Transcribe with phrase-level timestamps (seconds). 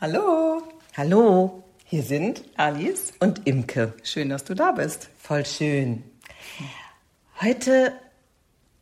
[0.00, 0.60] Hallo.
[0.96, 3.12] Hallo, hier sind Alice.
[3.20, 3.94] und Imke.
[4.02, 5.08] Schön, dass du da bist.
[5.16, 6.02] Voll schön.
[7.40, 7.92] Heute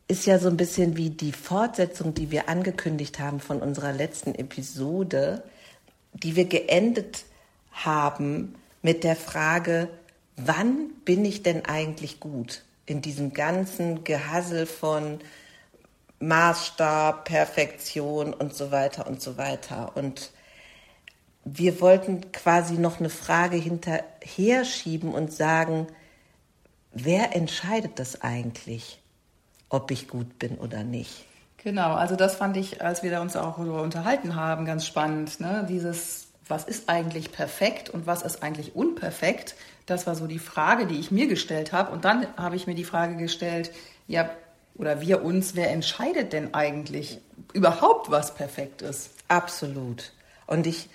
[0.07, 4.33] ist ja so ein bisschen wie die Fortsetzung, die wir angekündigt haben von unserer letzten
[4.33, 5.43] Episode,
[6.13, 7.25] die wir geendet
[7.71, 9.89] haben mit der Frage,
[10.35, 15.19] wann bin ich denn eigentlich gut in diesem ganzen Gehassel von
[16.19, 19.95] Maßstab, Perfektion und so weiter und so weiter.
[19.95, 20.31] Und
[21.45, 25.87] wir wollten quasi noch eine Frage hinterher schieben und sagen,
[26.93, 29.01] wer entscheidet das eigentlich,
[29.69, 31.25] ob ich gut bin oder nicht?
[31.57, 35.39] Genau, also das fand ich, als wir uns auch darüber unterhalten haben, ganz spannend.
[35.39, 35.65] Ne?
[35.67, 39.55] Dieses, was ist eigentlich perfekt und was ist eigentlich unperfekt?
[39.85, 41.91] Das war so die Frage, die ich mir gestellt habe.
[41.91, 43.71] Und dann habe ich mir die Frage gestellt,
[44.07, 44.29] ja,
[44.75, 47.19] oder wir uns, wer entscheidet denn eigentlich
[47.53, 49.11] überhaupt, was perfekt ist?
[49.27, 50.11] Absolut.
[50.47, 50.89] Und ich,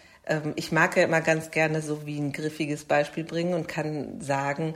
[0.57, 4.75] ich mag ja immer ganz gerne so wie ein griffiges Beispiel bringen und kann sagen,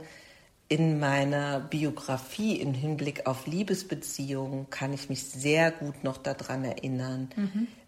[0.69, 7.29] in meiner Biografie im Hinblick auf Liebesbeziehungen kann ich mich sehr gut noch daran erinnern,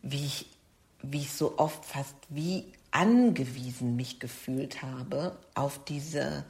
[0.04, 0.46] wie, ich,
[1.02, 6.46] wie ich so oft fast wie angewiesen mich gefühlt habe auf diese,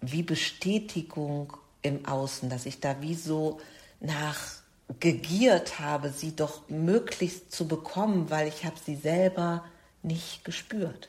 [0.00, 3.60] wie Bestätigung im Außen, dass ich da wie so
[4.00, 4.63] nach
[5.00, 9.64] gegiert habe, sie doch möglichst zu bekommen, weil ich habe sie selber
[10.02, 11.08] nicht gespürt.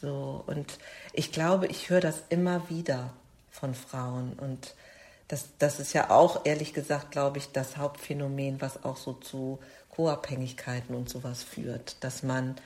[0.00, 0.78] So, und
[1.12, 3.14] ich glaube, ich höre das immer wieder
[3.50, 4.34] von Frauen.
[4.34, 4.74] Und
[5.28, 9.58] das, das ist ja auch, ehrlich gesagt, glaube ich, das Hauptphänomen, was auch so zu
[9.90, 12.56] Co-Abhängigkeiten und sowas führt, dass man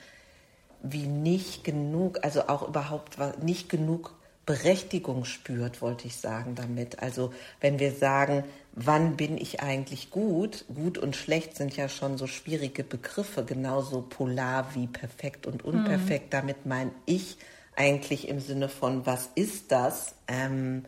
[0.83, 4.13] wie nicht genug, also auch überhaupt nicht genug
[4.45, 6.99] Berechtigung spürt, wollte ich sagen damit.
[6.99, 10.65] Also wenn wir sagen, wann bin ich eigentlich gut?
[10.73, 16.33] Gut und schlecht sind ja schon so schwierige Begriffe, genauso polar wie perfekt und unperfekt.
[16.33, 17.37] Damit meine ich
[17.75, 20.15] eigentlich im Sinne von, was ist das?
[20.27, 20.85] Ähm,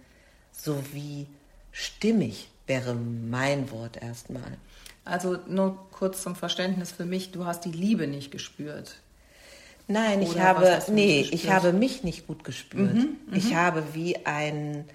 [0.52, 1.28] so wie
[1.72, 4.58] stimmig wäre mein Wort erstmal.
[5.04, 8.96] Also nur kurz zum Verständnis für mich, du hast die Liebe nicht gespürt.
[9.88, 12.98] Nein, ich Oder habe, hast du nee, ich habe mich nicht gut gespürt.
[13.32, 14.86] Ich habe wie ein,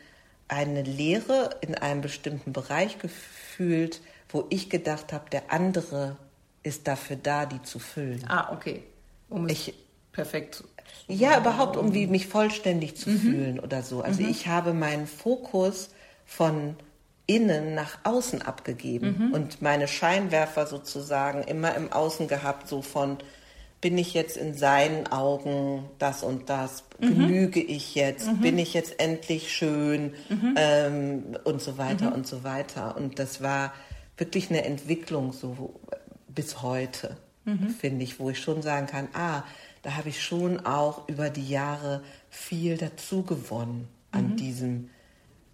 [0.51, 6.17] eine Leere in einem bestimmten Bereich gefühlt, wo ich gedacht habe, der andere
[6.63, 8.25] ist dafür da, die zu füllen.
[8.29, 8.83] Ah, okay.
[9.29, 9.75] Um es Ich-
[10.13, 10.65] perfekt.
[11.07, 14.03] Ja, überhaupt, um wie mich vollständig zu fühlen oder so.
[14.03, 15.91] Also ich habe meinen Fokus
[16.27, 16.75] von
[17.27, 23.19] innen nach außen abgegeben und meine Scheinwerfer sozusagen immer im Außen gehabt, so von
[23.81, 29.01] bin ich jetzt in seinen Augen das und das, genüge ich jetzt, bin ich jetzt
[29.01, 30.13] endlich schön?
[30.57, 32.97] Ähm, und so weiter und so weiter.
[32.97, 33.73] Und das war
[34.19, 35.81] wirklich eine Entwicklung so
[36.29, 37.17] bis heute,
[37.79, 39.45] finde ich, wo ich schon sagen kann, ah,
[39.83, 44.91] da habe ich schon auch über die Jahre viel dazu gewonnen an diesem,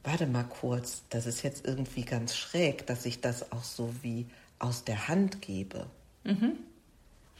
[0.02, 4.26] warte mal kurz, das ist jetzt irgendwie ganz schräg, dass ich das auch so wie
[4.58, 5.86] aus der Hand gebe.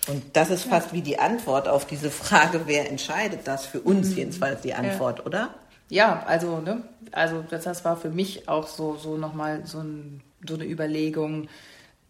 [0.06, 3.66] Und das ist fast wie die Antwort auf diese Frage, wer entscheidet das?
[3.66, 5.54] Für uns jedenfalls die Antwort, oder?
[5.88, 10.54] Ja, also, ne, also das, war für mich auch so, so nochmal so, ein, so
[10.54, 11.48] eine Überlegung,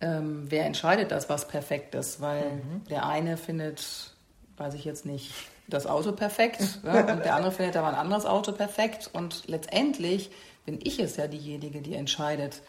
[0.00, 2.20] ähm, wer entscheidet das, was perfekt ist?
[2.20, 4.12] Weil der eine findet,
[4.56, 5.32] weiß ich jetzt nicht,
[5.68, 10.30] das Auto perfekt ja, und der andere findet aber ein anderes Auto perfekt und letztendlich
[10.64, 12.62] bin ich es ja diejenige, die entscheidet,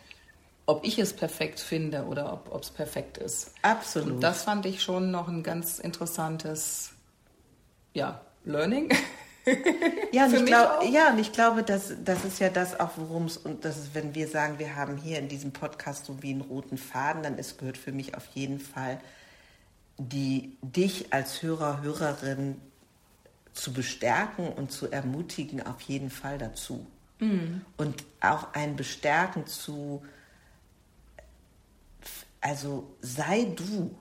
[0.68, 3.54] ob ich es perfekt finde oder ob es perfekt ist.
[3.64, 4.16] Absolut.
[4.16, 6.92] Und das fand ich schon noch ein ganz interessantes,
[7.94, 8.90] ja, Learning.
[10.12, 13.28] Ja, und ich, glaub, ja, und ich glaube, dass, das ist ja das auch, worum
[13.28, 16.32] es, und das ist, wenn wir sagen, wir haben hier in diesem Podcast so wie
[16.32, 19.00] einen roten Faden, dann ist, gehört für mich auf jeden Fall,
[19.98, 22.60] die, dich als Hörer, Hörerin
[23.54, 26.86] zu bestärken und zu ermutigen, auf jeden Fall dazu.
[27.78, 30.04] Und auch ein Bestärken zu,
[32.42, 33.96] also sei du.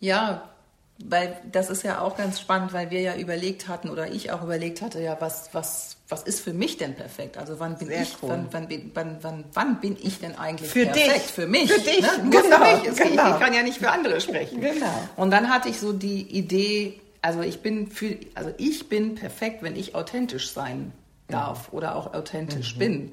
[0.00, 0.50] Ja,
[0.98, 4.42] weil das ist ja auch ganz spannend, weil wir ja überlegt hatten oder ich auch
[4.42, 7.36] überlegt hatte, ja, was, was, was ist für mich denn perfekt?
[7.36, 8.30] Also wann bin Sehr ich, cool.
[8.30, 11.14] wann, wann, wann, wann, wann bin ich denn eigentlich Für perfekt?
[11.16, 11.22] dich.
[11.32, 11.70] Für mich.
[11.70, 12.08] Für dich, Ne?
[12.24, 12.96] Nur genau, für mich.
[13.10, 13.34] Genau.
[13.34, 14.60] Ich kann ja nicht für andere sprechen.
[14.60, 15.08] Genau.
[15.16, 19.62] Und dann hatte ich so die Idee, also ich bin für, also ich bin perfekt,
[19.62, 20.92] wenn ich authentisch sein
[21.28, 23.12] darf oder auch authentisch bin.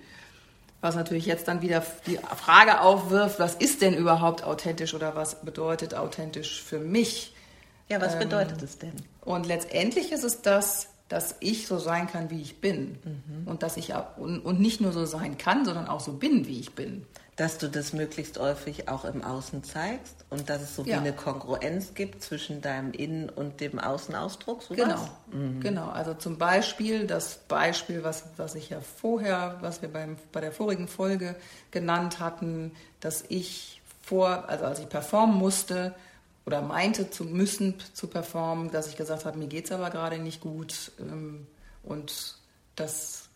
[0.84, 5.40] Was natürlich jetzt dann wieder die Frage aufwirft, was ist denn überhaupt authentisch oder was
[5.40, 7.34] bedeutet authentisch für mich?
[7.88, 8.92] Ja, was bedeutet es denn?
[9.22, 12.98] Und letztendlich ist es das, dass ich so sein kann, wie ich bin.
[13.46, 16.60] Und dass ich und, und nicht nur so sein kann, sondern auch so bin, wie
[16.60, 17.06] ich bin.
[17.36, 20.90] Dass du das möglichst häufig auch im Außen zeigst und dass es so ja.
[20.90, 24.62] wie eine Kongruenz gibt zwischen deinem Innen und dem Außenausdruck.
[24.62, 24.78] Sowas?
[24.78, 25.60] Genau, mhm.
[25.60, 25.90] genau.
[25.90, 30.52] Also zum Beispiel das Beispiel, was, was ich ja vorher, was wir beim, bei der
[30.52, 31.36] vorigen Folge
[31.72, 35.96] genannt hatten, dass ich vor, also als ich performen musste
[36.46, 40.20] oder meinte zu müssen zu performen, dass ich gesagt habe, mir geht es aber gerade
[40.20, 41.48] nicht gut ähm,
[41.82, 42.36] und
[42.76, 43.30] das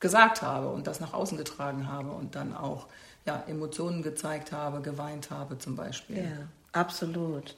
[0.00, 2.88] gesagt habe und das nach außen getragen habe und dann auch
[3.24, 6.24] ja, Emotionen gezeigt habe, geweint habe zum Beispiel.
[6.24, 7.56] Ja, absolut.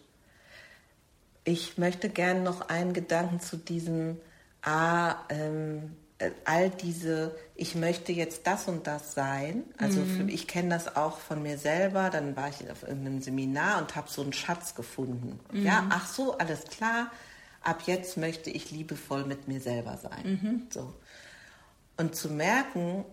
[1.44, 4.18] Ich möchte gerne noch einen Gedanken zu diesem,
[4.62, 9.64] ah, ähm, äh, all diese, ich möchte jetzt das und das sein.
[9.78, 10.06] Also mhm.
[10.06, 12.10] für, ich kenne das auch von mir selber.
[12.10, 15.40] Dann war ich auf einem Seminar und habe so einen Schatz gefunden.
[15.52, 15.66] Mhm.
[15.66, 17.10] Ja, ach so, alles klar.
[17.62, 20.40] Ab jetzt möchte ich liebevoll mit mir selber sein.
[20.42, 20.62] Mhm.
[20.70, 20.94] So.
[21.96, 23.04] Und zu merken,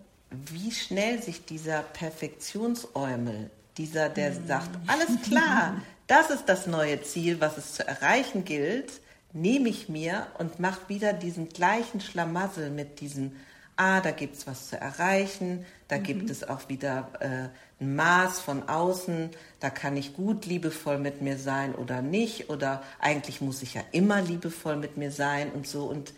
[0.46, 4.46] wie schnell sich dieser Perfektionsäumel, dieser, der mhm.
[4.46, 5.76] sagt, alles klar,
[6.06, 9.00] das ist das neue Ziel, was es zu erreichen gilt,
[9.32, 13.32] nehme ich mir und mache wieder diesen gleichen Schlamassel mit diesem,
[13.76, 16.02] ah, da gibt es was zu erreichen, da mhm.
[16.02, 19.30] gibt es auch wieder äh, ein Maß von außen,
[19.60, 23.82] da kann ich gut liebevoll mit mir sein oder nicht, oder eigentlich muss ich ja
[23.92, 25.84] immer liebevoll mit mir sein und so.
[25.84, 26.12] Und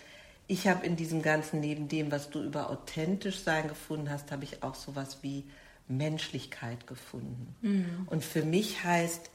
[0.46, 4.44] ich habe in diesem Ganzen, neben dem, was du über authentisch sein gefunden hast, habe
[4.44, 5.44] ich auch sowas wie
[5.88, 7.54] Menschlichkeit gefunden.
[7.62, 8.08] Mhm.
[8.10, 9.30] Und für mich heißt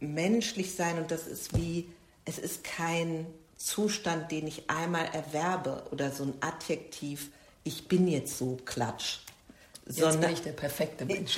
[0.00, 1.88] menschlich sein, und das ist wie,
[2.24, 3.26] es ist kein
[3.56, 7.30] Zustand, den ich einmal erwerbe oder so ein Adjektiv,
[7.64, 9.18] ich bin jetzt so klatsch.
[9.86, 11.36] Jetzt sondern, bin ich der perfekte Mensch.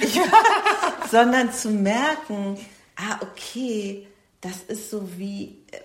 [1.10, 2.58] sondern zu merken,
[2.96, 4.06] ah, okay,
[4.40, 5.78] das ist so wie, äh,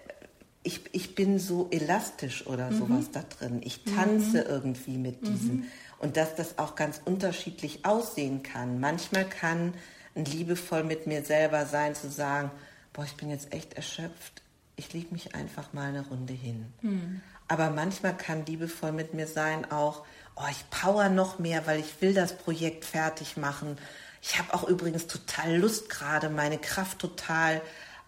[0.66, 2.78] ich, ich bin so elastisch oder mhm.
[2.80, 3.62] sowas da drin.
[3.64, 4.50] Ich tanze mhm.
[4.50, 5.58] irgendwie mit diesem.
[5.58, 5.66] Mhm.
[6.00, 8.80] Und dass das auch ganz unterschiedlich aussehen kann.
[8.80, 9.74] Manchmal kann
[10.16, 12.52] ein liebevoll mit mir selber sein, zu sagen,
[12.94, 14.42] boah, ich bin jetzt echt erschöpft.
[14.76, 16.66] Ich lege mich einfach mal eine Runde hin.
[16.82, 17.22] Mhm.
[17.48, 20.04] Aber manchmal kann liebevoll mit mir sein auch,
[20.36, 23.78] oh, ich power noch mehr, weil ich will das Projekt fertig machen.
[24.22, 27.62] Ich habe auch übrigens total Lust gerade, meine Kraft total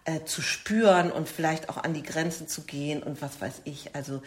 [0.08, 3.94] äh, zu spüren und vielleicht auch an die Grenzen zu gehen und was weiß ich.
[3.94, 4.22] Also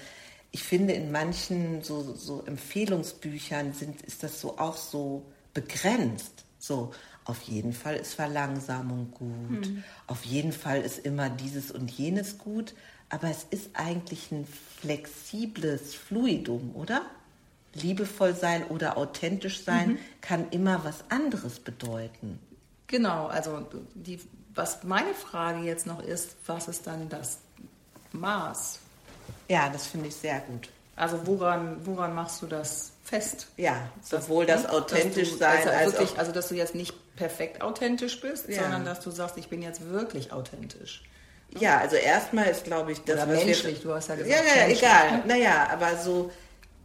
[0.52, 5.26] ich finde, in manchen so, so Empfehlungsbüchern sind, ist das so auch so
[5.56, 6.46] begrenzt.
[6.60, 6.92] So,
[7.26, 9.68] auf jeden Fall ist Verlangsamung gut.
[9.68, 9.84] Mhm.
[10.06, 12.76] Auf jeden Fall ist immer dieses und jenes gut.
[13.10, 14.46] Aber es ist eigentlich ein
[14.82, 17.02] flexibles Fluidum, oder?
[17.74, 19.98] Liebevoll sein oder authentisch sein mhm.
[20.22, 22.38] kann immer was anderes bedeuten.
[22.86, 24.20] Genau, also die
[24.54, 27.38] was meine Frage jetzt noch ist, was ist dann das
[28.12, 28.80] Maß?
[29.48, 30.70] Ja, das finde ich sehr gut.
[30.96, 33.48] Also woran, woran machst du das fest?
[33.58, 37.62] Ja, sowohl das, das authentisch sein also als wirklich, also dass du jetzt nicht perfekt
[37.62, 38.62] authentisch bist, ja.
[38.62, 41.04] sondern dass du sagst, ich bin jetzt wirklich authentisch.
[41.60, 44.44] Ja, also erstmal ist, glaube ich, das Oder menschlich, wir, du hast ja gesagt.
[44.46, 45.24] Ja, ja, egal.
[45.26, 46.32] Naja, aber so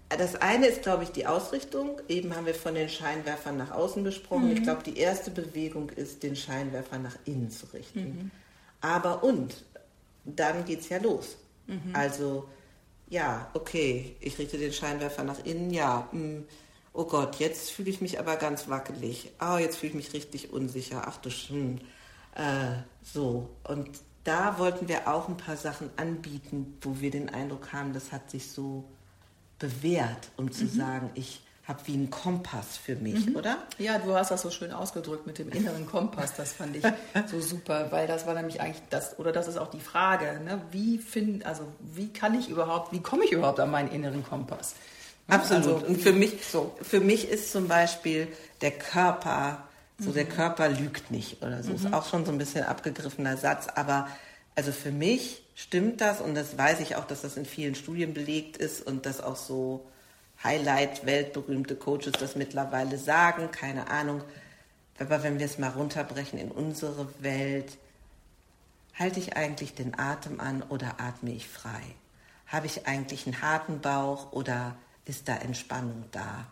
[0.08, 2.00] das eine ist, glaube ich, die Ausrichtung.
[2.08, 4.50] Eben haben wir von den Scheinwerfern nach außen besprochen.
[4.50, 4.56] Mhm.
[4.56, 8.00] Ich glaube, die erste Bewegung ist, den Scheinwerfer nach innen zu richten.
[8.00, 8.30] Mhm.
[8.80, 9.64] Aber und,
[10.24, 11.36] dann geht es ja los.
[11.66, 11.90] Mhm.
[11.92, 12.48] Also,
[13.08, 16.08] ja, okay, ich richte den Scheinwerfer nach innen, ja.
[16.12, 16.44] Mh, hm,
[16.92, 19.32] oh Gott, jetzt fühle ich mich aber ganz wackelig.
[19.40, 21.02] Oh, jetzt fühle ich mich richtig unsicher.
[21.06, 23.48] Ach du Sch äh, so.
[23.64, 23.90] Und
[24.24, 28.30] da wollten wir auch ein paar Sachen anbieten, wo wir den Eindruck haben, das hat
[28.30, 28.84] sich so
[29.58, 30.70] bewährt, um zu mhm.
[30.70, 33.36] sagen, ich habe wie einen Kompass für mich, mhm.
[33.36, 33.58] oder?
[33.78, 36.34] Ja, du hast das so schön ausgedrückt mit dem inneren Kompass.
[36.36, 36.84] Das fand ich
[37.26, 40.62] so super, weil das war nämlich eigentlich das, oder das ist auch die Frage, ne?
[40.70, 44.74] wie find, also wie kann ich überhaupt, wie komme ich überhaupt an meinen inneren Kompass?
[45.26, 45.66] Absolut.
[45.66, 46.72] Also, Und für mich, so.
[46.80, 48.28] für mich ist zum Beispiel
[48.60, 49.64] der Körper,
[49.98, 50.14] so mhm.
[50.14, 51.72] der Körper lügt nicht oder so.
[51.72, 51.94] Ist mhm.
[51.94, 54.06] auch schon so ein bisschen abgegriffener Satz, aber
[54.56, 58.14] also für mich stimmt das und das weiß ich auch, dass das in vielen Studien
[58.14, 59.86] belegt ist und dass auch so
[60.42, 64.22] Highlight, weltberühmte Coaches das mittlerweile sagen, keine Ahnung.
[64.98, 67.76] Aber wenn wir es mal runterbrechen in unsere Welt,
[68.94, 71.82] halte ich eigentlich den Atem an oder atme ich frei?
[72.46, 76.46] Habe ich eigentlich einen harten Bauch oder ist da Entspannung da?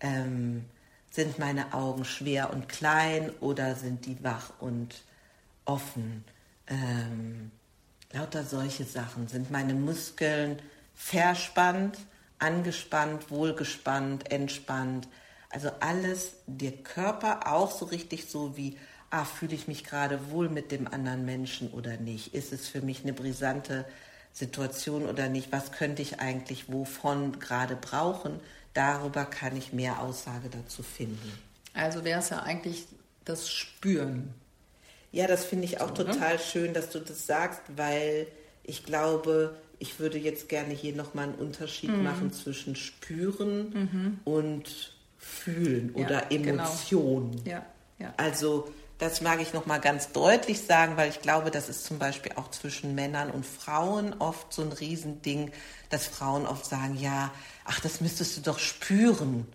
[0.00, 0.64] Ähm,
[1.10, 5.02] sind meine Augen schwer und klein oder sind die wach und
[5.66, 6.24] offen?
[6.70, 7.50] Ähm,
[8.12, 9.28] lauter solche Sachen.
[9.28, 10.60] Sind meine Muskeln
[10.94, 11.98] verspannt,
[12.38, 15.08] angespannt, wohlgespannt, entspannt?
[15.50, 18.78] Also alles, der Körper auch so richtig so wie,
[19.10, 22.34] ah, fühle ich mich gerade wohl mit dem anderen Menschen oder nicht?
[22.34, 23.84] Ist es für mich eine brisante
[24.32, 25.50] Situation oder nicht?
[25.52, 28.38] Was könnte ich eigentlich wovon gerade brauchen?
[28.74, 31.32] Darüber kann ich mehr Aussage dazu finden.
[31.74, 32.86] Also wäre es ja eigentlich
[33.24, 34.34] das Spüren.
[35.12, 36.10] Ja, das finde ich auch So, ne?
[36.10, 38.26] total schön, dass du das sagst, weil
[38.62, 42.04] ich glaube, ich würde jetzt gerne hier nochmal einen Unterschied Mhm.
[42.04, 46.50] machen zwischen spüren und fühlen Ja, oder genau.
[46.64, 47.44] Emotionen.
[47.46, 47.64] Ja,
[47.98, 48.14] ja.
[48.16, 52.32] Also das mag ich nochmal ganz deutlich sagen, weil ich glaube, das ist zum Beispiel
[52.36, 55.52] auch zwischen Männern und Frauen oft so ein Riesending,
[55.88, 57.32] dass Frauen oft sagen, ja,
[57.64, 59.46] ach, das müsstest du doch spüren,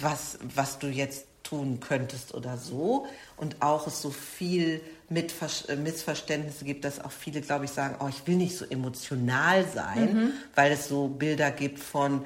[0.00, 3.06] was, was du jetzt tun könntest oder so.
[3.36, 5.34] Und auch es so viel mit
[5.68, 9.66] äh, Missverständnisse gibt, dass auch viele, glaube ich, sagen, oh, ich will nicht so emotional
[9.66, 10.32] sein, mhm.
[10.54, 12.24] weil es so Bilder gibt von,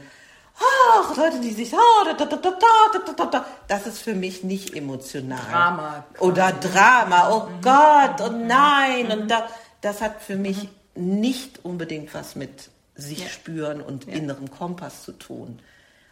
[0.57, 5.40] ach, Leute, die sich, ah, da, da, da, das ist für mich nicht emotional.
[5.50, 6.04] Drama.
[6.21, 7.61] Oder Drama, oh mhm.
[7.62, 8.35] Gott, oh mhm.
[8.35, 9.12] und oh nein, mhm.
[9.12, 9.49] und da,
[9.81, 11.21] das hat für mich mhm.
[11.21, 13.28] nicht unbedingt was mit sich ja.
[13.28, 14.12] spüren und ja.
[14.12, 15.59] innerem Kompass zu tun.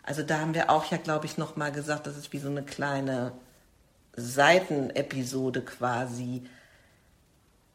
[0.02, 2.48] Also da haben wir auch ja, glaube ich, noch mal gesagt, das ist wie so
[2.48, 3.32] eine kleine
[4.16, 6.42] Seitenepisode quasi.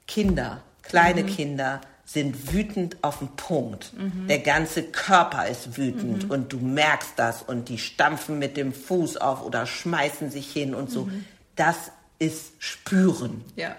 [0.07, 3.91] Kinder, kleine Kinder sind wütend auf den Punkt.
[4.29, 9.17] Der ganze Körper ist wütend und du merkst das und die stampfen mit dem Fuß
[9.17, 11.09] auf oder schmeißen sich hin und so.
[11.57, 13.43] Das ist Spüren.
[13.55, 13.75] ja.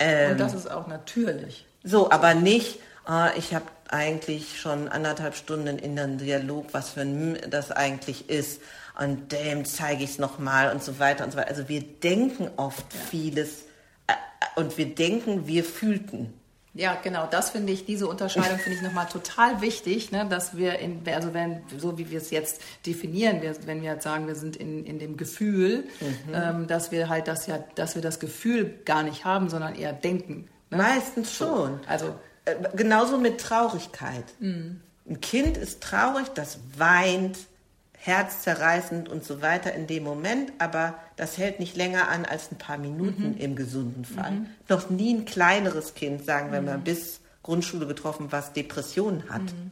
[0.00, 1.66] Ähm, Und das ist auch natürlich.
[1.82, 7.02] So, aber nicht, ah, ich habe eigentlich schon anderthalb Stunden in einem Dialog, was für
[7.02, 8.60] ein M das eigentlich ist.
[8.98, 11.50] Und dem zeige ich es nochmal und so weiter und so weiter.
[11.50, 13.62] Also wir denken oft vieles
[14.06, 16.34] äh, äh, und wir denken, wir fühlten.
[16.74, 20.78] Ja, genau, das finde ich, diese Unterscheidung finde ich nochmal total wichtig, ne, dass wir,
[20.78, 24.36] in, also wenn, so wie wir es jetzt definieren, wir, wenn wir jetzt sagen, wir
[24.36, 25.84] sind in, in dem Gefühl,
[26.32, 29.92] ähm, dass wir halt das ja, dass wir das Gefühl gar nicht haben, sondern eher
[29.92, 30.48] denken.
[30.70, 30.76] Ne?
[30.76, 31.80] Meistens schon.
[31.88, 32.14] Also,
[32.48, 34.24] Äh, Genauso mit Traurigkeit.
[34.40, 34.80] Mhm.
[35.08, 37.38] Ein Kind ist traurig, das weint,
[38.00, 42.56] herzzerreißend und so weiter in dem Moment, aber das hält nicht länger an als ein
[42.58, 43.36] paar Minuten Mhm.
[43.38, 44.46] im gesunden Fall.
[44.68, 46.66] Noch nie ein kleineres Kind, sagen wir Mhm.
[46.66, 49.70] mal, bis Grundschule getroffen, was Depressionen hat, Mhm.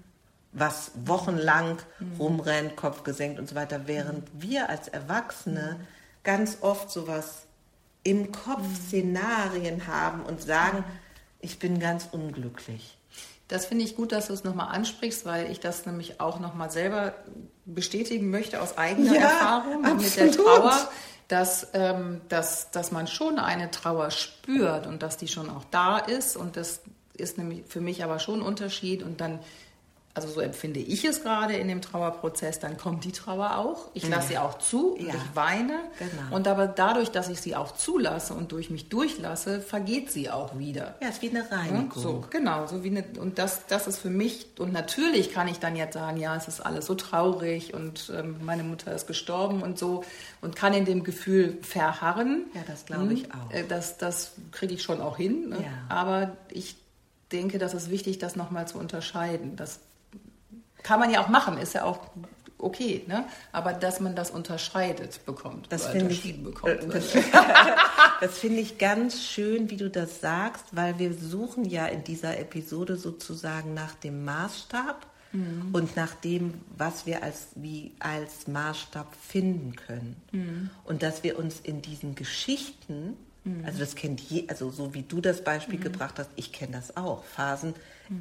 [0.53, 1.79] was wochenlang
[2.19, 4.43] rumrennt, Kopf gesenkt und so weiter, während Mhm.
[4.43, 5.77] wir als Erwachsene
[6.25, 7.43] ganz oft sowas
[8.03, 8.77] im Kopf Mhm.
[8.89, 10.85] Szenarien haben und sagen,
[11.41, 12.97] ich bin ganz unglücklich.
[13.49, 16.71] Das finde ich gut, dass du es nochmal ansprichst, weil ich das nämlich auch nochmal
[16.71, 17.15] selber
[17.65, 20.47] bestätigen möchte aus eigener Ja, Erfahrung mit der absolut.
[20.47, 20.89] Trauer,
[21.29, 25.99] dass, ähm, dass, dass man schon eine Trauer spürt und dass die schon auch da
[25.99, 26.37] ist.
[26.37, 26.83] Und das
[27.15, 29.03] ist nämlich für mich aber schon ein Unterschied.
[29.05, 29.39] Und dann,
[30.17, 33.91] also so empfinde ich es gerade in dem Trauerprozess, dann kommt die Trauer auch.
[33.95, 35.15] Ich lasse sie auch zu und Ja.
[35.15, 35.79] ich weine.
[35.99, 36.35] Genau.
[36.35, 40.59] Und aber dadurch, dass ich sie auch zulasse und durch mich durchlasse, vergeht sie auch
[40.59, 40.95] wieder.
[41.03, 41.93] Ja, ist wie eine Ja, Reinigung.
[42.03, 45.59] so, genau, so wie eine, und das, das ist für mich, und natürlich kann ich
[45.61, 49.63] dann jetzt sagen, ja, es ist alles so traurig und ähm, meine Mutter ist gestorben
[49.63, 50.03] und so
[50.41, 52.47] und kann in dem Gefühl verharren.
[52.55, 53.53] Ja, das glaube ich Hm, auch.
[53.53, 55.51] äh, Das, das kriege ich schon auch hin.
[55.51, 55.57] Ne?
[55.57, 55.95] Ja.
[55.95, 56.77] Aber ich
[57.33, 59.57] denke, das ist wichtig, das nochmal zu unterscheiden.
[59.57, 59.81] Das
[60.87, 61.99] kann man ja auch machen, ist ja auch
[62.59, 63.25] okay, ne?
[63.51, 66.73] aber dass man das unterscheidet bekommt, Das finde ich, bekommt.
[66.73, 67.13] äh, das,
[68.21, 72.39] das finde ich ganz schön, wie du das sagst, weil wir suchen ja in dieser
[72.39, 75.07] Episode sozusagen nach dem Maßstab
[75.73, 80.71] und nach dem, was wir als, wie als Maßstab finden können.
[80.85, 83.19] Und dass wir uns in diesen Geschichten,
[83.65, 86.97] also das kennt je, also so wie du das Beispiel gebracht hast, ich kenne das
[86.97, 87.75] auch, Phasen.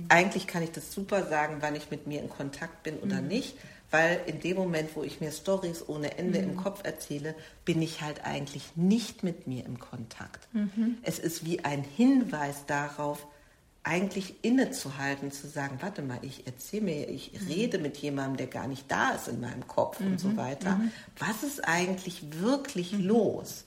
[0.09, 3.55] Eigentlich kann ich das super sagen, wann ich mit mir in Kontakt bin oder nicht,
[3.91, 8.01] weil in dem Moment, wo ich mir Stories ohne Ende im Kopf erzähle, bin ich
[8.01, 10.47] halt eigentlich nicht mit mir im Kontakt.
[11.03, 13.27] Es ist wie ein Hinweis darauf,
[13.83, 18.67] eigentlich innezuhalten, zu sagen, warte mal, ich erzähle mir, ich rede mit jemandem, der gar
[18.67, 20.81] nicht da ist in meinem Kopf und so weiter.
[21.19, 23.65] Was ist eigentlich wirklich los?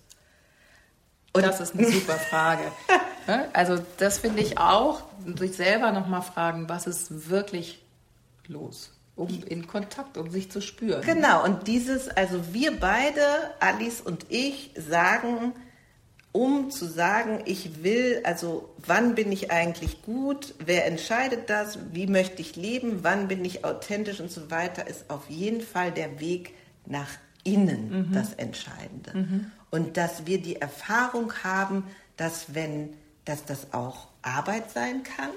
[1.32, 2.62] Und das ist eine super Frage.
[3.28, 3.47] Ne?
[3.52, 5.02] Also das finde ich auch,
[5.38, 7.78] sich selber nochmal fragen, was ist wirklich
[8.47, 11.02] los, um in Kontakt, um sich zu spüren.
[11.02, 13.20] Genau, und dieses, also wir beide,
[13.61, 15.52] Alice und ich, sagen,
[16.32, 22.06] um zu sagen, ich will, also wann bin ich eigentlich gut, wer entscheidet das, wie
[22.06, 26.18] möchte ich leben, wann bin ich authentisch und so weiter, ist auf jeden Fall der
[26.18, 26.54] Weg
[26.87, 27.11] nach
[27.44, 29.12] innen das Entscheidende.
[29.70, 31.84] Und dass wir die Erfahrung haben,
[32.16, 32.94] dass wenn,
[33.25, 35.30] dass das auch Arbeit sein kann,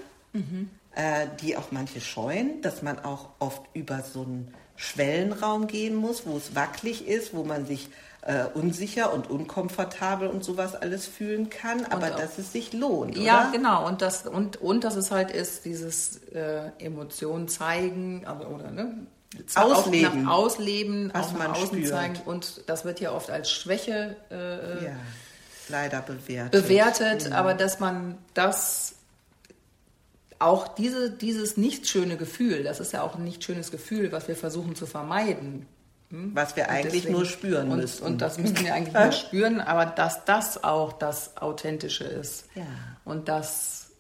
[0.96, 6.26] äh, die auch manche scheuen, dass man auch oft über so einen Schwellenraum gehen muss,
[6.26, 7.90] wo es wackelig ist, wo man sich
[8.24, 13.18] äh, unsicher und unkomfortabel und sowas alles fühlen kann, aber auch- dass es sich lohnt,
[13.18, 13.52] Ja, oder?
[13.52, 13.88] genau.
[13.88, 18.94] Und das, und, und dass es halt ist, dieses äh, Emotionen zeigen, aber, oder ne,
[19.56, 21.88] ausleben, auch ausleben, was auch man außen spürt.
[21.88, 24.96] zeigen und das wird ja oft als Schwäche äh, ja,
[25.70, 26.52] leider bewertet.
[26.52, 27.34] bewertet, mhm.
[27.34, 28.96] aber dass man das
[30.40, 34.28] auch diese, dieses nicht schöne Gefühl, das ist ja auch ein nicht schönes Gefühl, was
[34.28, 35.68] wir versuchen zu vermeiden.
[36.10, 36.32] Hm?
[36.34, 38.06] Was wir und eigentlich deswegen, nur spüren und, müssen.
[38.06, 42.46] Und das müssen wir eigentlich nur spüren, aber dass das auch das Authentische ist.
[42.56, 42.66] Ja.
[43.06, 43.92] Und dass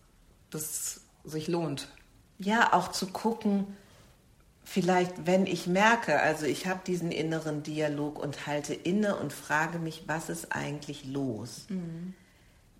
[0.50, 1.88] das sich lohnt.
[2.40, 3.78] Ja, auch zu gucken,
[4.72, 9.80] vielleicht wenn ich merke, also ich habe diesen inneren Dialog und halte inne und frage
[9.80, 11.66] mich, was ist eigentlich los?
[11.70, 12.14] Mhm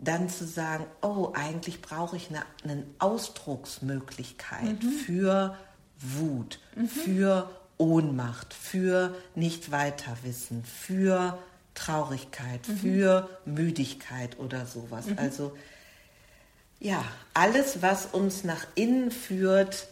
[0.02, 4.92] dann zu sagen, oh, eigentlich brauche ich eine, eine Ausdrucksmöglichkeit mhm.
[4.92, 5.58] für
[6.00, 6.88] Wut, mhm.
[6.88, 11.38] für Ohnmacht, für nicht weiterwissen, für
[11.76, 12.78] Traurigkeit, mhm.
[12.78, 15.06] für Müdigkeit oder sowas.
[15.06, 15.20] Mhm.
[15.20, 15.56] Also
[16.80, 17.04] ja,
[17.36, 19.88] alles, was uns nach innen führt,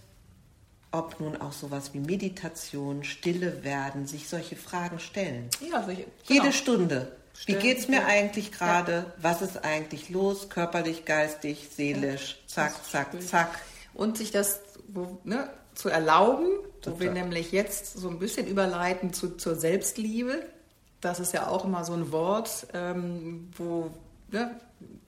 [0.91, 5.49] ob nun auch sowas wie Meditation, Stille werden, sich solche Fragen stellen.
[5.71, 6.43] Ja, solche, genau.
[6.43, 7.11] Jede Stunde.
[7.45, 8.91] Wie geht es mir eigentlich gerade?
[8.91, 9.13] Ja.
[9.21, 10.49] Was ist eigentlich los?
[10.49, 12.37] Körperlich, geistig, seelisch?
[12.47, 13.59] Zack, zack, zack.
[13.93, 14.59] Und sich das
[15.23, 16.47] ne, zu erlauben,
[16.81, 16.93] Total.
[16.93, 20.43] wo wir nämlich jetzt so ein bisschen überleiten zu, zur Selbstliebe.
[21.01, 23.91] Das ist ja auch immer so ein Wort, ähm, wo
[24.31, 24.59] ne,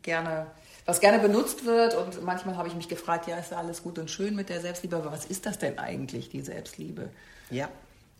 [0.01, 0.47] gerne
[0.85, 1.95] was gerne benutzt wird.
[1.95, 4.61] Und manchmal habe ich mich gefragt, ja, ist ja alles gut und schön mit der
[4.61, 7.09] Selbstliebe, aber was ist das denn eigentlich, die Selbstliebe?
[7.49, 7.69] Ja.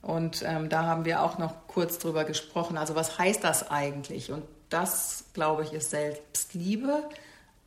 [0.01, 2.77] Und ähm, da haben wir auch noch kurz drüber gesprochen.
[2.77, 4.31] Also was heißt das eigentlich?
[4.31, 7.03] Und das, glaube ich, ist Selbstliebe,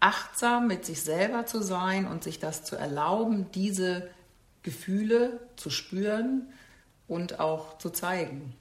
[0.01, 4.09] achtsam mit sich selber zu sein und sich das zu erlauben, diese
[4.63, 6.53] Gefühle zu spüren
[7.07, 8.55] und auch zu zeigen.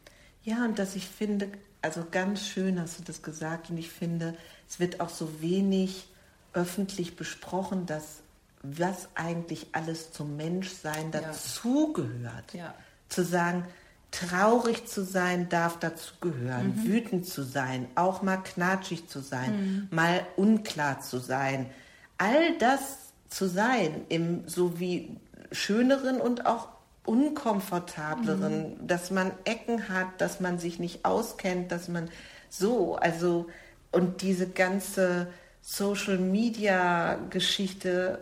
[0.44, 1.50] Ja, und dass ich finde,
[1.82, 4.36] also ganz schön hast du das gesagt und ich finde,
[4.74, 6.08] es wird auch so wenig
[6.53, 8.20] öffentlich besprochen, dass
[8.62, 12.53] was eigentlich alles zum Menschsein dazugehört.
[12.53, 12.74] Ja
[13.13, 13.65] zu sagen,
[14.12, 16.84] traurig zu sein darf dazu gehören, mhm.
[16.84, 19.96] wütend zu sein, auch mal knatschig zu sein, mhm.
[19.96, 21.70] mal unklar zu sein.
[22.18, 22.98] All das
[23.30, 25.18] zu sein, im so wie
[25.51, 26.70] schöneren und auch
[27.05, 28.88] unkomfortableren, mhm.
[28.88, 32.09] dass man Ecken hat, dass man sich nicht auskennt, dass man
[32.50, 33.48] so, also
[33.94, 35.27] und diese ganze
[35.62, 38.20] Social Media Geschichte,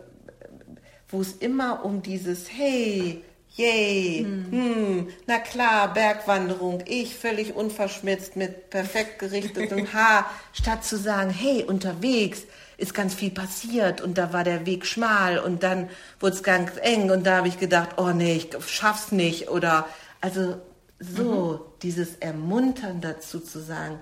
[1.08, 4.46] wo es immer um dieses Hey, Yay, hm.
[4.50, 11.62] Hm, na klar, Bergwanderung, ich völlig unverschmitzt mit perfekt gerichtetem Haar, statt zu sagen, hey,
[11.62, 12.44] unterwegs
[12.78, 16.72] ist ganz viel passiert und da war der Weg schmal und dann wurde es ganz
[16.80, 19.86] eng und da habe ich gedacht, oh nee, ich schaff's nicht oder
[20.22, 20.56] also
[20.98, 21.80] so mhm.
[21.82, 24.00] dieses Ermuntern dazu zu sagen,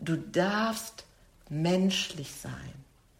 [0.00, 1.05] du darfst
[1.48, 2.72] menschlich sein.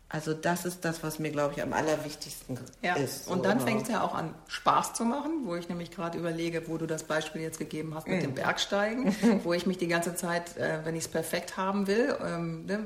[0.08, 2.94] Also das ist das, was mir, glaube ich, am allerwichtigsten ja.
[2.94, 3.24] ist.
[3.24, 6.16] So und dann fängt es ja auch an, Spaß zu machen, wo ich nämlich gerade
[6.16, 8.22] überlege, wo du das Beispiel jetzt gegeben hast mit mm.
[8.22, 12.16] dem Bergsteigen, wo ich mich die ganze Zeit, äh, wenn ich es perfekt haben will,
[12.24, 12.80] ähm, ne,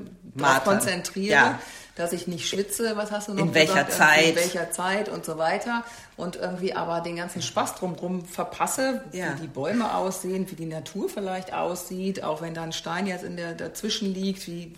[0.64, 1.58] konzentriere, ja.
[2.00, 3.68] Dass ich nicht schwitze, was hast du noch In gesagt?
[3.68, 4.28] welcher Zeit.
[4.28, 5.84] In welcher Zeit und so weiter.
[6.16, 9.34] Und irgendwie aber den ganzen Spaß drumherum verpasse, ja.
[9.34, 13.24] wie die Bäume aussehen, wie die Natur vielleicht aussieht, auch wenn da ein Stein jetzt
[13.24, 14.74] in der dazwischen liegt, wie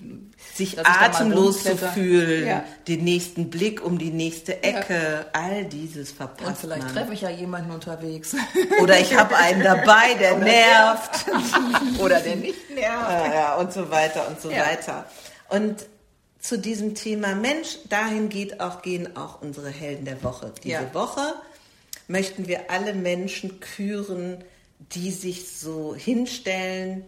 [0.55, 2.65] sich atemlos zu fühlen, ja.
[2.87, 5.25] den nächsten Blick um die nächste Ecke, ja.
[5.33, 6.95] all dieses verpasst Und vielleicht man.
[6.95, 8.37] treffe ich ja jemanden unterwegs.
[8.81, 11.27] Oder ich habe einen dabei, der Oder nervt.
[11.99, 13.35] Oder der nicht nervt.
[13.35, 15.07] Ja, und so weiter und so weiter.
[15.49, 15.85] Und
[16.43, 20.53] zu diesem Thema Mensch, dahin geht auch, gehen auch unsere Helden der Woche.
[20.63, 20.93] Diese ja.
[20.95, 21.35] Woche
[22.09, 24.45] möchten wir alle Menschen küren,
[24.81, 27.05] die sich so hinstellen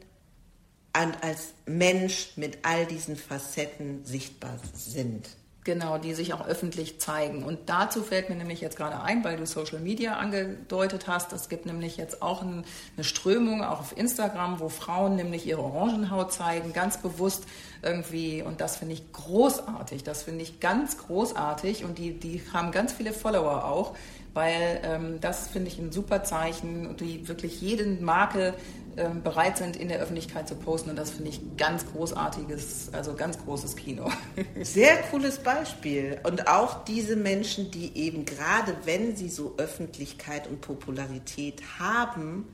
[0.96, 5.28] und als Mensch mit all diesen Facetten sichtbar sind.
[5.64, 7.42] Genau, die sich auch öffentlich zeigen.
[7.42, 11.32] Und dazu fällt mir nämlich jetzt gerade ein, weil du Social Media angedeutet hast.
[11.32, 15.62] Es gibt nämlich jetzt auch ein, eine Strömung, auch auf Instagram, wo Frauen nämlich ihre
[15.62, 17.44] Orangenhaut zeigen, ganz bewusst
[17.82, 18.42] irgendwie.
[18.42, 20.04] Und das finde ich großartig.
[20.04, 21.84] Das finde ich ganz großartig.
[21.84, 23.96] Und die, die haben ganz viele Follower auch,
[24.34, 28.54] weil ähm, das finde ich ein super Zeichen, die wirklich jede Marke
[28.96, 30.90] ähm, bereit sind, in der Öffentlichkeit zu posten.
[30.90, 34.10] Und das finde ich ganz großartiges, also ganz großes Kino.
[34.62, 36.20] Sehr cooles Beispiel.
[36.24, 42.46] Und auch diese Menschen, die eben gerade, wenn sie so Öffentlichkeit und Popularität haben,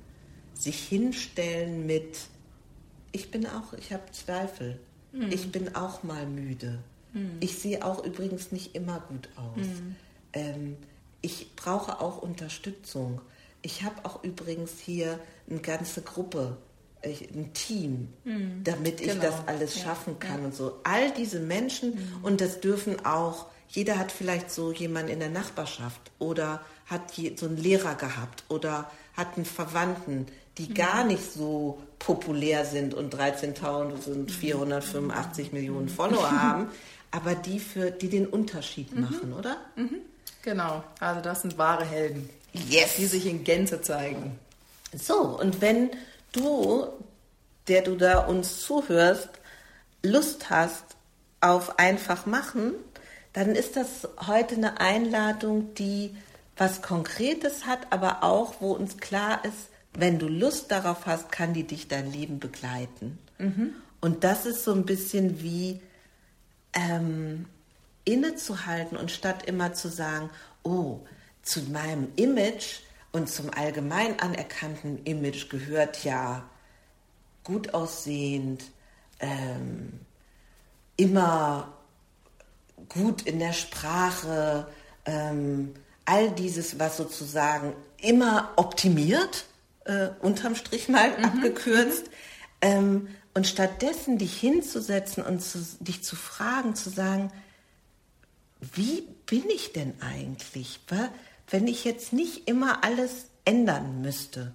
[0.54, 2.18] sich hinstellen mit,
[3.12, 4.78] ich bin auch, ich habe Zweifel.
[5.12, 5.32] Mhm.
[5.32, 6.78] Ich bin auch mal müde.
[7.12, 7.36] Mhm.
[7.40, 9.66] Ich sehe auch übrigens nicht immer gut aus.
[9.66, 9.96] Mhm.
[10.32, 10.76] Ähm,
[11.22, 13.20] ich brauche auch Unterstützung.
[13.62, 16.56] Ich habe auch übrigens hier eine ganze Gruppe,
[17.02, 18.62] ein Team, mhm.
[18.64, 19.22] damit ich genau.
[19.22, 20.44] das alles schaffen kann ja.
[20.46, 20.80] und so.
[20.84, 22.24] All diese Menschen mhm.
[22.24, 27.46] und das dürfen auch jeder hat vielleicht so jemanden in der Nachbarschaft oder hat so
[27.46, 30.26] einen Lehrer gehabt oder hat einen Verwandten,
[30.58, 30.74] die mhm.
[30.74, 36.66] gar nicht so populär sind und 13.485 Millionen Follower haben,
[37.12, 39.02] aber die für die den Unterschied mhm.
[39.02, 39.58] machen, oder?
[40.42, 42.96] Genau, also das sind wahre Helden, yes.
[42.96, 44.38] die sich in Gänze zeigen.
[44.92, 45.90] So, und wenn
[46.32, 46.86] du,
[47.68, 49.28] der du da uns zuhörst,
[50.02, 50.84] Lust hast
[51.40, 52.72] auf einfach machen,
[53.32, 56.16] dann ist das heute eine Einladung, die
[56.56, 61.54] was Konkretes hat, aber auch, wo uns klar ist, wenn du Lust darauf hast, kann
[61.54, 63.18] die dich dein Leben begleiten.
[63.38, 63.74] Mhm.
[64.00, 65.80] Und das ist so ein bisschen wie
[66.74, 67.46] ähm,
[68.10, 70.30] innezuhalten und statt immer zu sagen,
[70.62, 71.00] oh,
[71.42, 72.80] zu meinem Image
[73.12, 76.44] und zum allgemein anerkannten Image gehört ja
[77.44, 78.64] gut aussehend,
[79.20, 80.00] ähm,
[80.96, 81.72] immer
[82.88, 84.68] gut in der Sprache,
[85.04, 89.46] ähm, all dieses, was sozusagen immer optimiert,
[89.84, 91.24] äh, unterm Strich mal mhm.
[91.24, 92.10] abgekürzt.
[92.60, 97.30] Ähm, und stattdessen dich hinzusetzen und zu, dich zu fragen, zu sagen,
[98.60, 100.80] wie bin ich denn eigentlich,
[101.48, 104.54] wenn ich jetzt nicht immer alles ändern müsste?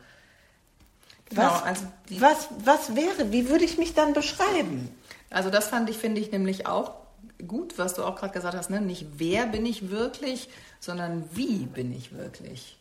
[1.29, 4.89] Genau, was, also was, was wäre, wie würde ich mich dann beschreiben?
[5.29, 6.91] Also das fand ich, finde ich nämlich auch
[7.47, 8.79] gut, was du auch gerade gesagt hast, ne?
[8.79, 12.77] nicht wer bin ich wirklich, sondern wie bin ich wirklich.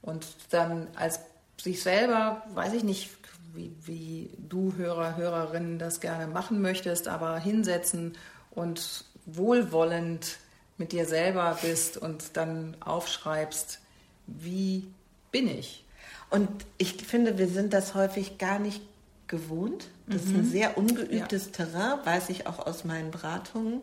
[0.00, 1.20] Und dann als
[1.60, 3.10] sich selber, weiß ich nicht,
[3.54, 8.16] wie, wie du Hörer, Hörerinnen das gerne machen möchtest, aber hinsetzen
[8.50, 10.38] und wohlwollend
[10.82, 13.78] mit dir selber bist und dann aufschreibst,
[14.26, 14.88] wie
[15.30, 15.84] bin ich?
[16.28, 18.82] Und ich finde, wir sind das häufig gar nicht
[19.28, 19.90] gewohnt.
[20.08, 20.28] Das mhm.
[20.28, 20.50] ist ein mhm.
[20.50, 21.52] sehr ungeübtes ja.
[21.52, 23.82] Terrain, weiß ich auch aus meinen Beratungen.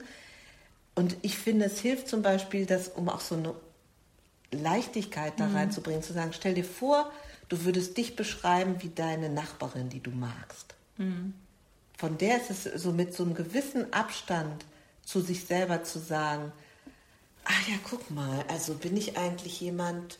[0.94, 3.54] Und ich finde, es hilft zum Beispiel, das, um auch so eine
[4.52, 5.56] Leichtigkeit da mhm.
[5.56, 7.10] reinzubringen, zu sagen, stell dir vor,
[7.48, 10.76] du würdest dich beschreiben wie deine Nachbarin, die du magst.
[10.98, 11.34] Mhm.
[11.98, 14.66] Von der ist es so mit so einem gewissen Abstand
[15.06, 16.52] zu sich selber zu sagen,
[17.50, 20.20] ach ja, guck mal, also bin ich eigentlich jemand,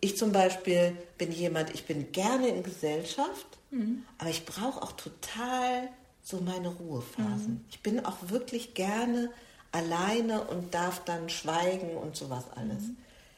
[0.00, 4.04] ich zum Beispiel bin jemand, ich bin gerne in Gesellschaft, mhm.
[4.16, 5.88] aber ich brauche auch total
[6.22, 7.54] so meine Ruhephasen.
[7.54, 7.64] Mhm.
[7.70, 9.30] Ich bin auch wirklich gerne
[9.72, 12.82] alleine und darf dann schweigen und sowas alles.
[12.82, 12.96] Mhm.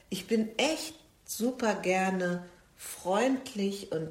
[0.09, 0.95] Ich bin echt
[1.25, 2.45] super gerne
[2.77, 4.09] freundlich und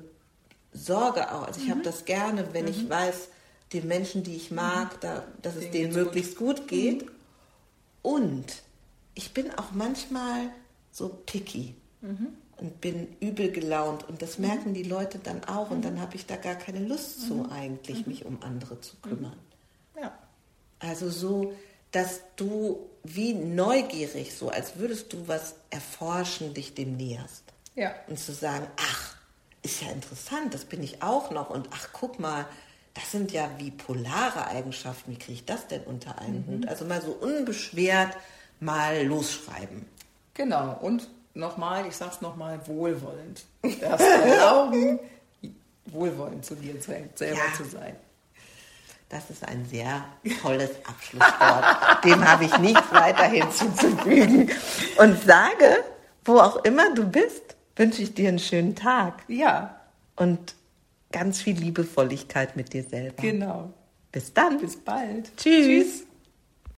[0.73, 1.43] sorge auch.
[1.43, 1.83] Also ich habe mhm.
[1.83, 2.89] das gerne, wenn ich mhm.
[2.89, 3.29] weiß,
[3.73, 4.99] den Menschen, die ich mag, mhm.
[5.01, 7.05] da, dass es denen möglichst gut, gut geht.
[8.01, 8.45] Und
[9.19, 10.49] ich bin auch manchmal
[10.91, 12.29] so picky mhm.
[12.55, 14.47] und bin übel gelaunt und das mhm.
[14.47, 16.01] merken die Leute dann auch und dann mhm.
[16.01, 17.51] habe ich da gar keine Lust zu mhm.
[17.51, 19.37] eigentlich, mich um andere zu kümmern.
[19.99, 20.17] Ja.
[20.79, 21.53] Also so,
[21.91, 27.43] dass du wie neugierig, so als würdest du was erforschen, dich dem näherst.
[27.75, 27.93] Ja.
[28.07, 29.17] Und zu sagen, ach,
[29.63, 32.45] ist ja interessant, das bin ich auch noch und ach, guck mal,
[32.93, 36.51] das sind ja wie polare Eigenschaften, wie kriege ich das denn unter einen mhm.
[36.51, 36.69] Hut?
[36.69, 38.15] Also mal so unbeschwert
[38.59, 39.85] mal losschreiben.
[40.33, 43.43] Genau, und nochmal, ich sag's nochmal, wohlwollend.
[43.81, 44.99] Das Erlauben,
[45.85, 47.53] wohlwollend zu dir selber ja.
[47.55, 47.95] zu sein.
[49.09, 50.05] Das ist ein sehr
[50.41, 52.05] tolles Abschlusswort.
[52.05, 54.51] Dem habe ich nichts weiter hinzuzufügen.
[54.97, 55.83] Und sage,
[56.23, 59.23] wo auch immer du bist, wünsche ich dir einen schönen Tag.
[59.27, 59.79] Ja.
[60.15, 60.53] Und
[61.11, 63.21] ganz viel Liebevolligkeit mit dir selber.
[63.21, 63.73] Genau.
[64.11, 64.59] Bis dann.
[64.59, 65.35] Bis bald.
[65.37, 65.65] Tschüss.
[65.65, 66.03] Tschüss.